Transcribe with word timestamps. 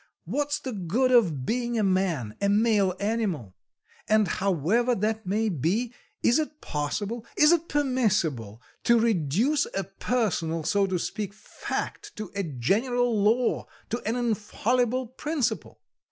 What's 0.25 0.57
the 0.59 0.71
good 0.73 1.11
of 1.11 1.45
being 1.45 1.77
a 1.77 1.83
man, 1.83 2.35
a 2.41 2.49
male 2.49 2.95
animal? 2.99 3.55
And 4.09 4.27
however 4.27 4.95
that 4.95 5.27
may 5.27 5.47
be, 5.47 5.93
is 6.23 6.39
it 6.39 6.59
possible, 6.59 7.23
is 7.37 7.51
it 7.51 7.69
permissible, 7.69 8.63
to 8.85 8.99
reduce 8.99 9.67
a 9.75 9.83
personal, 9.83 10.63
so 10.63 10.87
to 10.87 10.97
speak, 10.97 11.33
fact 11.35 12.15
to 12.15 12.31
a 12.33 12.41
general 12.41 13.15
law, 13.21 13.67
to 13.91 13.99
an 14.01 14.15
infallible 14.15 15.05
principle?" 15.05 15.79